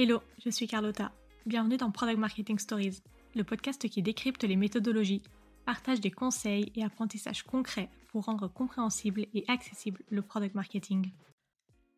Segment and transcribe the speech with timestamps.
[0.00, 1.10] Hello, je suis Carlotta.
[1.44, 3.02] Bienvenue dans Product Marketing Stories,
[3.34, 5.24] le podcast qui décrypte les méthodologies,
[5.66, 11.10] partage des conseils et apprentissages concrets pour rendre compréhensible et accessible le product marketing.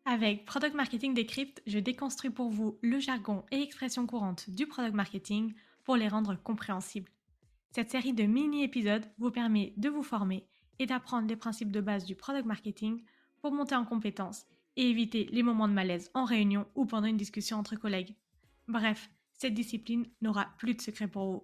[0.05, 4.95] Avec Product Marketing Decrypt, je déconstruis pour vous le jargon et expressions courantes du product
[4.95, 7.11] marketing pour les rendre compréhensibles.
[7.69, 10.47] Cette série de mini-épisodes vous permet de vous former
[10.79, 13.03] et d'apprendre les principes de base du product marketing
[13.43, 14.47] pour monter en compétences
[14.81, 18.15] et éviter les moments de malaise en réunion ou pendant une discussion entre collègues.
[18.67, 21.43] Bref, cette discipline n'aura plus de secret pour vous.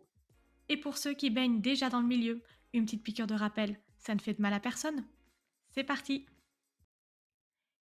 [0.70, 2.42] Et pour ceux qui baignent déjà dans le milieu,
[2.74, 5.06] une petite piqûre de rappel, ça ne fait de mal à personne.
[5.70, 6.26] C'est parti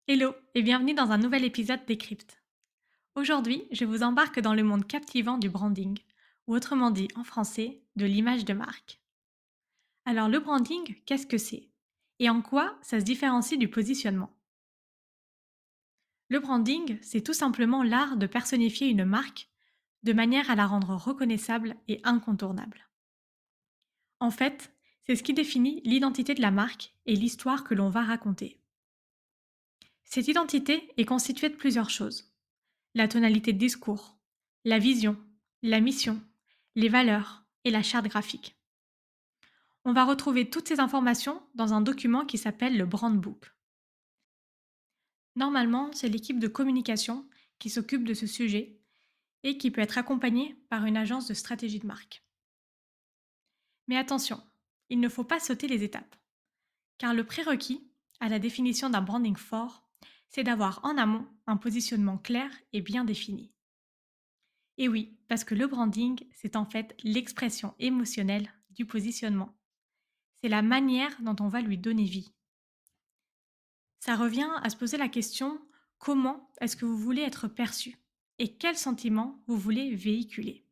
[0.08, 2.42] Hello et bienvenue dans un nouvel épisode Décrypte.
[3.16, 6.00] Aujourd'hui, je vous embarque dans le monde captivant du branding,
[6.48, 9.02] ou autrement dit en français, de l'image de marque.
[10.06, 11.68] Alors le branding, qu'est-ce que c'est?
[12.20, 14.31] Et en quoi ça se différencie du positionnement?
[16.31, 19.50] Le branding, c'est tout simplement l'art de personnifier une marque
[20.03, 22.88] de manière à la rendre reconnaissable et incontournable.
[24.22, 24.73] En fait,
[25.06, 28.61] c'est ce qui définit l'identité de la marque et l'histoire que l'on va raconter.
[30.06, 32.34] Cette identité est constituée de plusieurs choses.
[32.95, 34.17] La tonalité de discours,
[34.63, 35.17] la vision,
[35.63, 36.22] la mission,
[36.75, 38.56] les valeurs et la charte graphique.
[39.84, 43.52] On va retrouver toutes ces informations dans un document qui s'appelle le Brand Book.
[45.36, 47.28] Normalement, c'est l'équipe de communication
[47.60, 48.80] qui s'occupe de ce sujet
[49.44, 52.24] et qui peut être accompagnée par une agence de stratégie de marque.
[53.88, 54.42] Mais attention,
[54.90, 56.16] il ne faut pas sauter les étapes,
[56.98, 57.88] car le prérequis
[58.20, 59.88] à la définition d'un branding fort,
[60.30, 63.52] c'est d'avoir en amont un positionnement clair et bien défini.
[64.78, 69.58] Et oui, parce que le branding, c'est en fait l'expression émotionnelle du positionnement.
[70.42, 72.34] C'est la manière dont on va lui donner vie
[74.02, 75.61] ça revient à se poser la question
[75.99, 77.99] comment est-ce que vous voulez être perçu
[78.39, 80.66] et quels sentiments vous voulez véhiculer?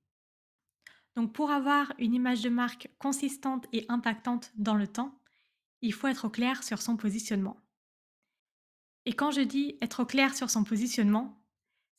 [1.16, 5.22] Donc pour avoir une image de marque consistante et impactante dans le temps,
[5.82, 7.62] il faut être au clair sur son positionnement.
[9.06, 11.40] Et quand je dis être au clair sur son positionnement,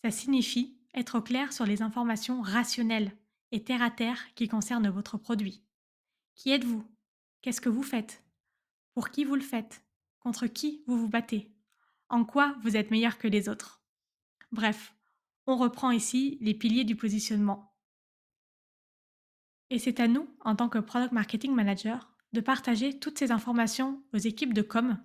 [0.03, 3.17] ça signifie être au clair sur les informations rationnelles
[3.53, 5.63] et terre à terre qui concernent votre produit.
[6.35, 6.85] Qui êtes-vous?
[7.41, 8.25] Qu'est-ce que vous faites?
[8.95, 9.85] Pour qui vous le faites?
[10.21, 11.51] Contre qui vous vous battez?
[12.11, 13.83] En quoi vous êtes meilleur que les autres?
[14.53, 14.95] Bref,
[15.47, 17.75] on reprend ici les piliers du positionnement.
[19.71, 24.03] Et c'est à nous, en tant que Product Marketing Manager, de partager toutes ces informations
[24.13, 24.99] aux équipes de com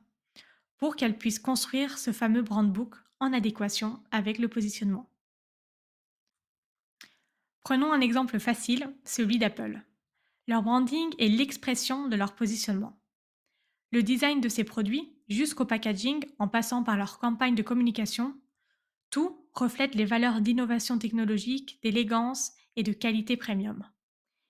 [0.78, 5.09] pour qu'elles puissent construire ce fameux brand book en adéquation avec le positionnement.
[7.64, 9.82] Prenons un exemple facile, celui d'Apple.
[10.47, 13.00] Leur branding est l'expression de leur positionnement.
[13.96, 18.38] Le design de ces produits, jusqu'au packaging, en passant par leur campagne de communication,
[19.10, 23.90] tout reflète les valeurs d'innovation technologique, d'élégance et de qualité premium.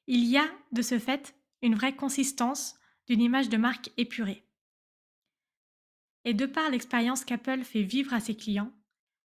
[0.07, 2.73] Il y a, de ce fait, une vraie consistance
[3.05, 4.47] d'une image de marque épurée.
[6.23, 8.73] Et de par l'expérience qu'Apple fait vivre à ses clients,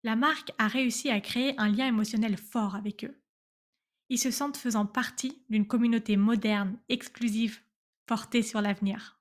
[0.04, 3.18] la marque a réussi à créer un lien émotionnel fort avec eux.
[4.10, 7.62] Ils se sentent faisant partie d'une communauté moderne, exclusive,
[8.08, 9.21] portée sur l'avenir.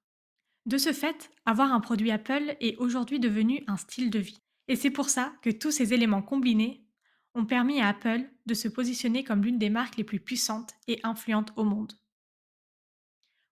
[0.71, 4.41] De ce fait, avoir un produit Apple est aujourd'hui devenu un style de vie.
[4.69, 6.87] Et c'est pour ça que tous ces éléments combinés
[7.35, 11.01] ont permis à Apple de se positionner comme l'une des marques les plus puissantes et
[11.03, 11.95] influentes au monde.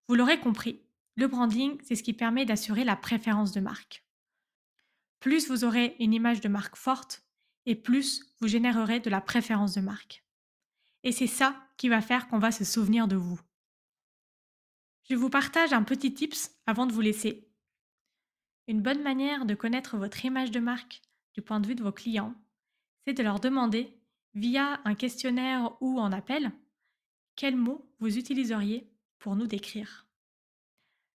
[0.07, 0.81] Vous l'aurez compris,
[1.17, 4.05] le branding, c'est ce qui permet d'assurer la préférence de marque.
[5.19, 7.25] Plus vous aurez une image de marque forte,
[7.67, 10.25] et plus vous générerez de la préférence de marque.
[11.03, 13.41] Et c'est ça qui va faire qu'on va se souvenir de vous.
[15.09, 17.49] Je vous partage un petit tips avant de vous laisser.
[18.67, 21.01] Une bonne manière de connaître votre image de marque
[21.33, 22.35] du point de vue de vos clients,
[23.07, 23.97] c'est de leur demander,
[24.35, 26.53] via un questionnaire ou en appel,
[27.37, 30.07] quels mots vous utiliseriez pour nous décrire.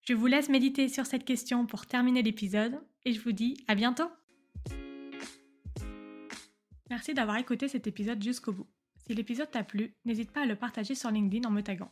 [0.02, 3.76] Je vous laisse méditer sur cette question pour terminer l'épisode et je vous dis à
[3.76, 4.10] bientôt.
[6.90, 8.68] Merci d'avoir écouté cet épisode jusqu'au bout.
[9.06, 11.92] Si l'épisode t'a plu, n'hésite pas à le partager sur LinkedIn en me taguant.